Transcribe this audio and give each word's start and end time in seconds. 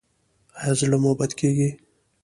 ایا 0.61 0.71
زړه 0.79 0.97
مو 1.03 1.11
بد 1.19 1.31
کیږي؟ 1.39 1.69